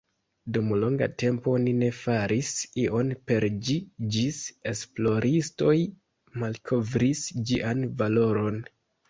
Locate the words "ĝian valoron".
7.53-8.61